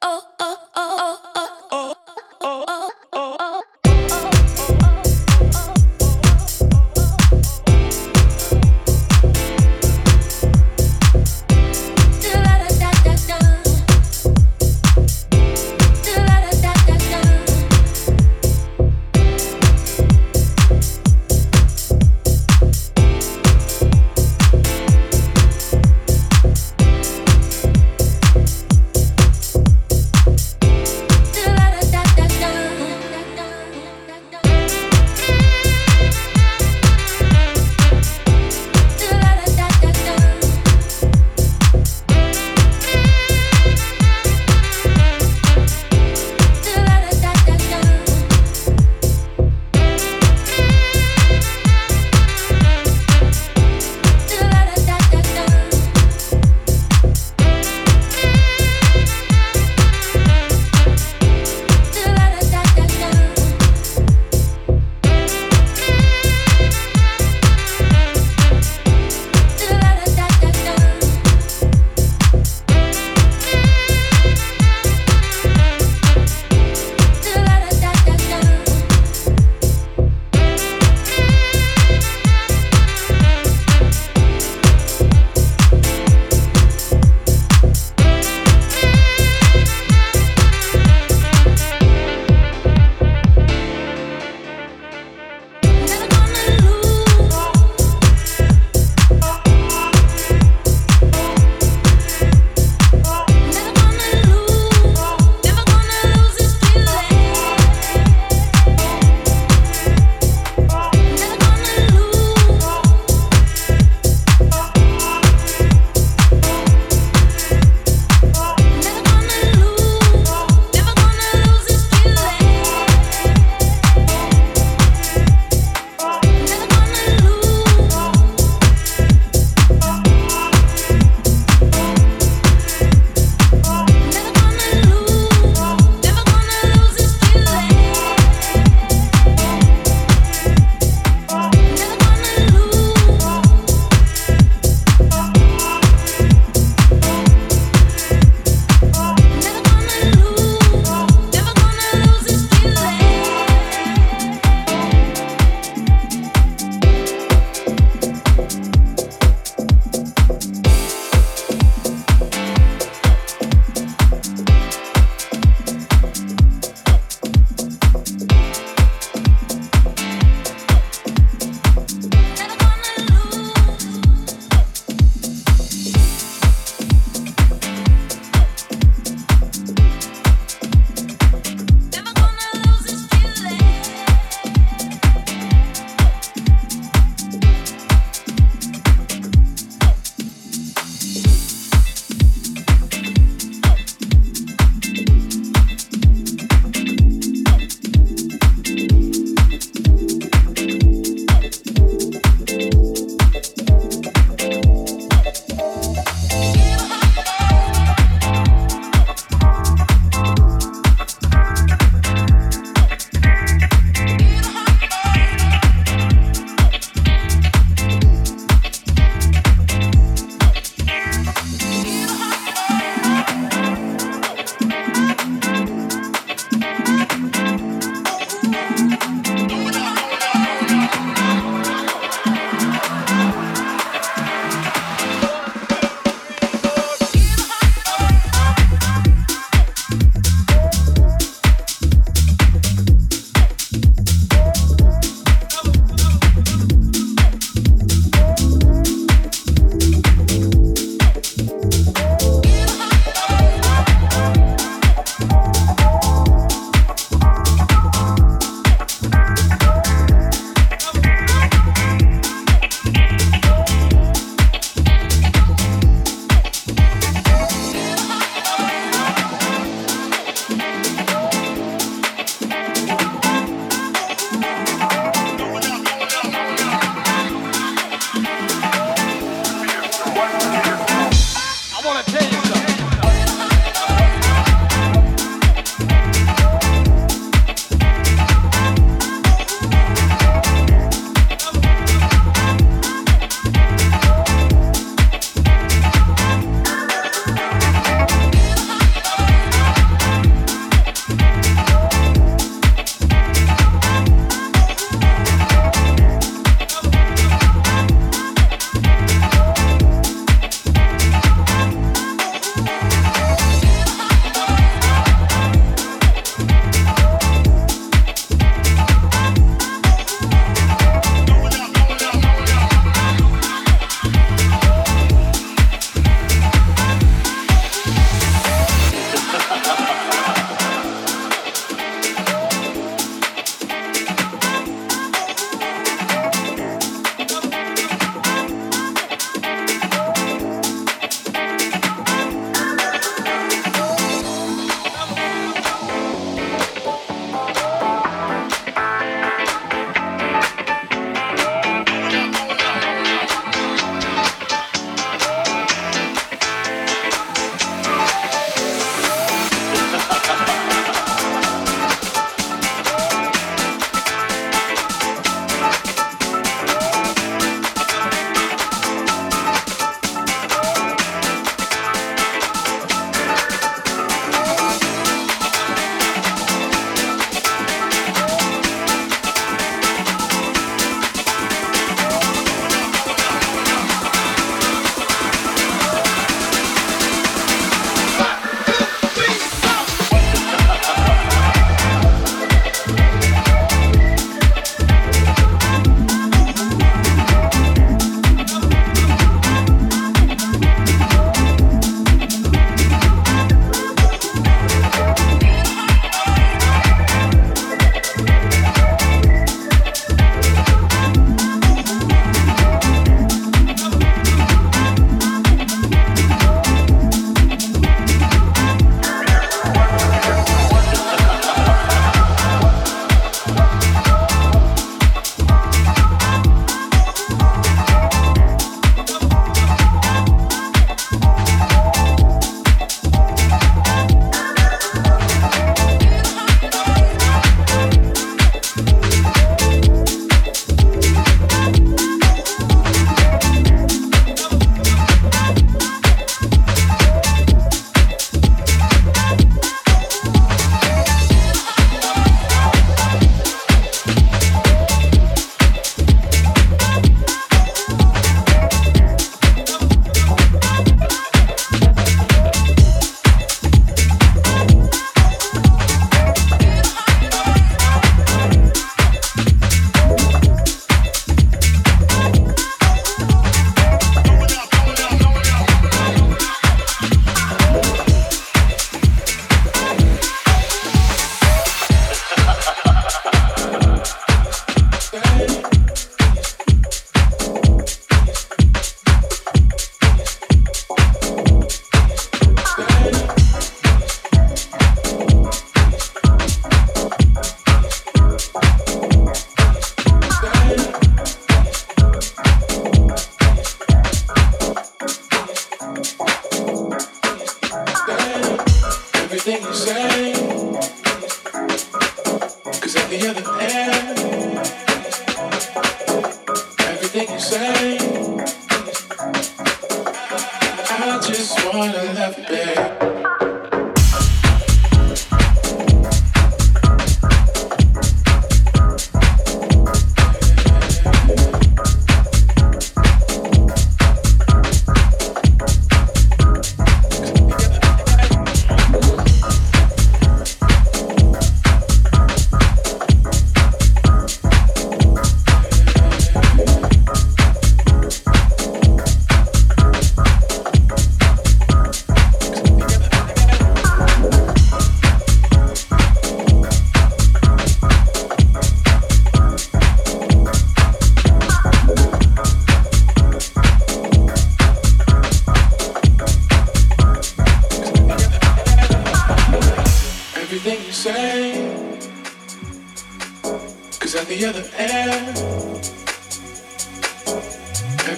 Oh. 0.00 0.27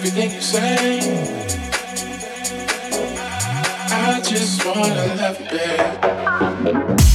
everything 0.03 0.31
you 0.31 0.41
say. 0.41 0.99
I 3.91 4.19
just 4.21 4.65
wanna 4.65 5.13
love 5.15 5.39
you, 5.39 5.49
babe. 6.97 7.10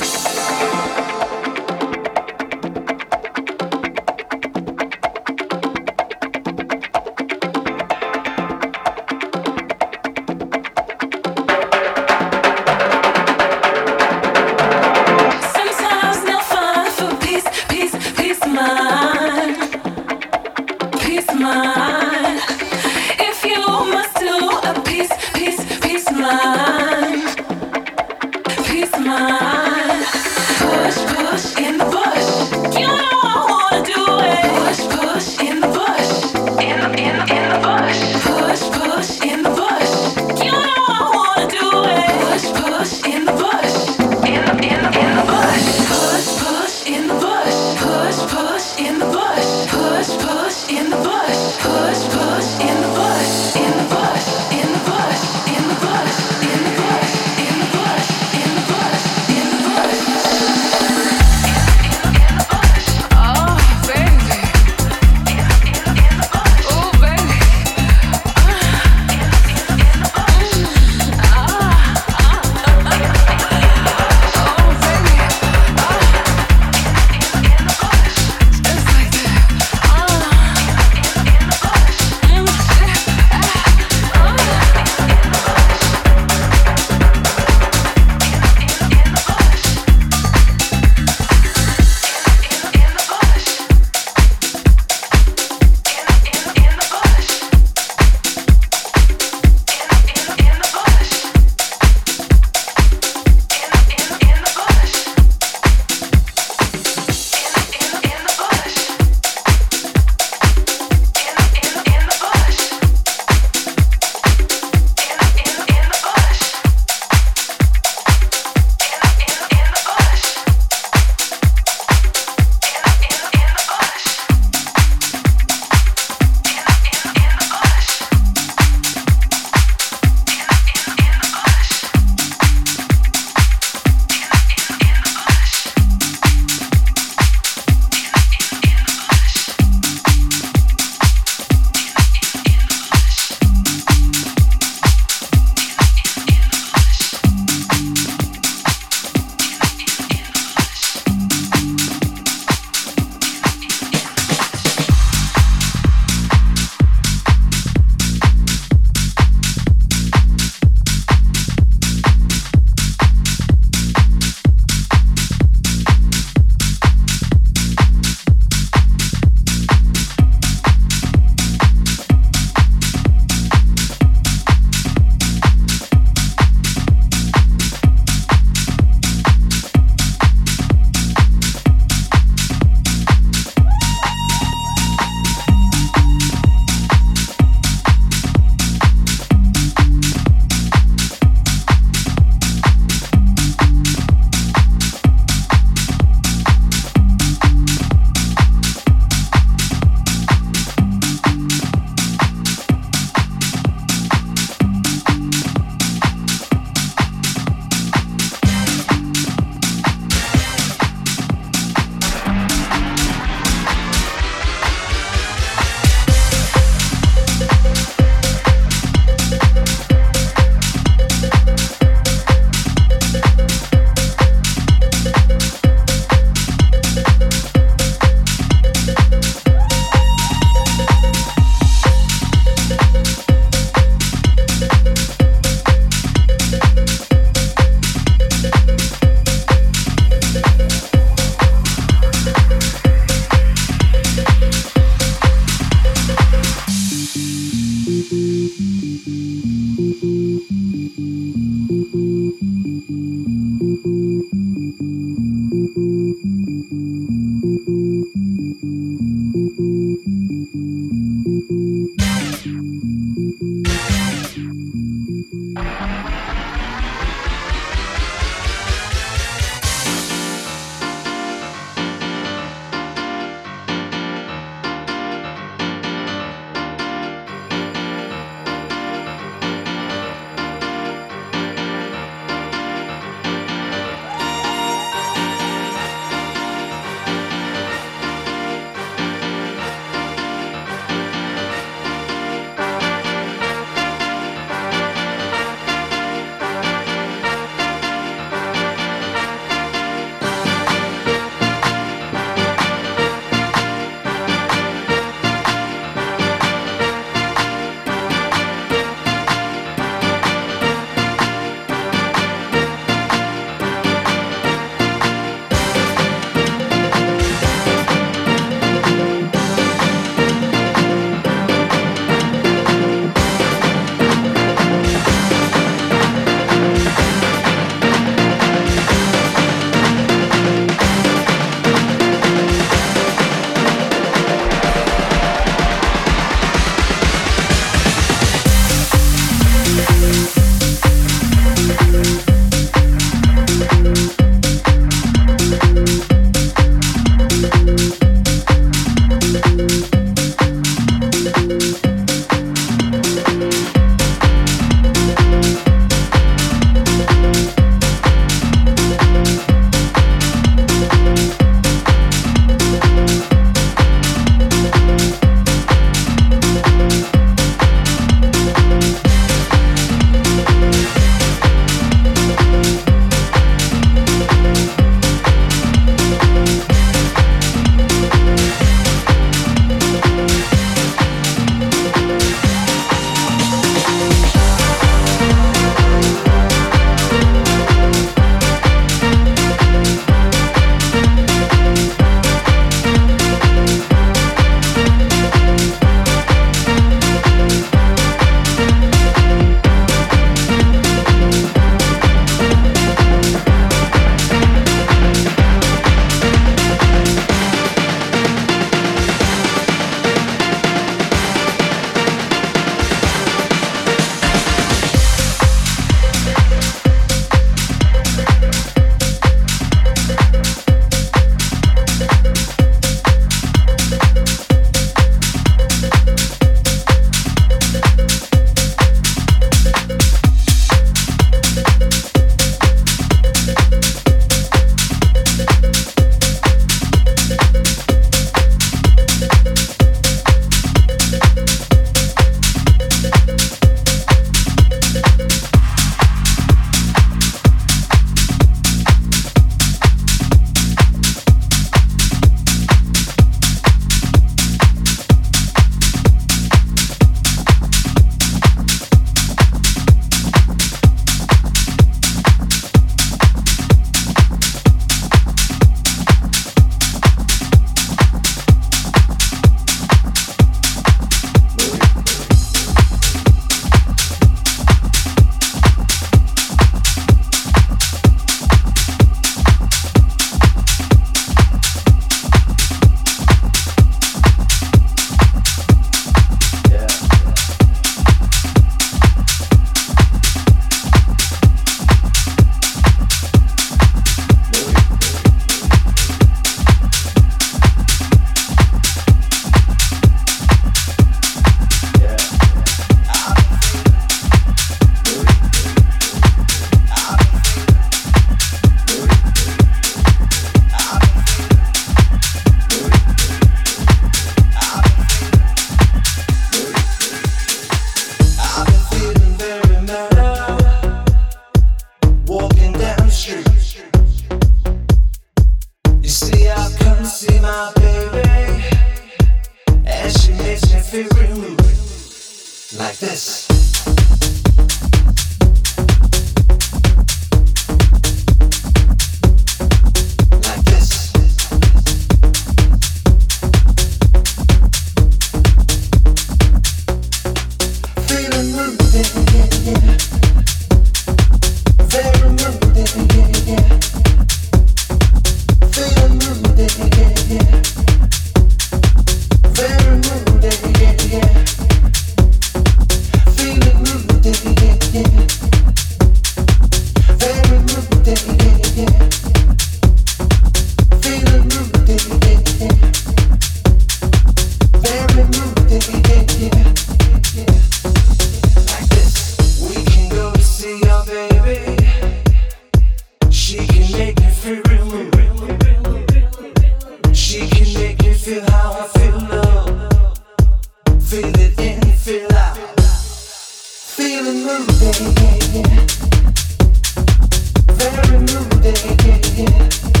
Yeah. 599.37 600.00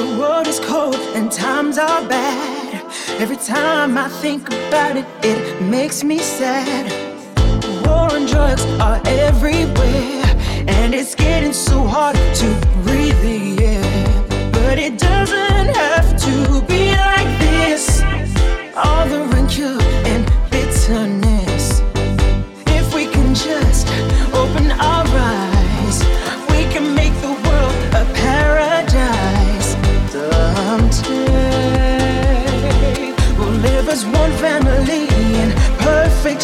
the 0.00 0.18
world 0.18 0.46
is 0.46 0.58
cold 0.60 0.94
and 1.14 1.30
times 1.30 1.76
are 1.76 2.02
bad. 2.08 2.82
Every 3.20 3.36
time 3.36 3.98
I 3.98 4.08
think 4.08 4.48
about 4.48 4.96
it, 4.96 5.04
it 5.22 5.60
makes 5.60 6.02
me 6.02 6.18
sad. 6.18 6.86
War 7.84 8.08
and 8.16 8.26
drugs 8.26 8.64
are 8.80 9.00
everywhere, 9.04 10.24
and 10.78 10.94
it's 10.94 11.14
getting 11.14 11.52
so 11.52 11.82
hard 11.82 12.16
to 12.42 12.48
breathe 12.84 13.20
the 13.28 13.40
air. 13.72 14.52
But 14.52 14.78
it 14.78 14.96
doesn't 14.98 15.68
have 15.82 16.08
to 16.26 16.34
be 16.66 16.82
like 17.08 17.30
this. 17.44 18.00
All 18.74 19.06
the 19.06 19.20
rancor 19.32 19.76
and 20.12 20.24
bitterness. 20.50 21.19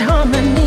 harmony. 0.00 0.65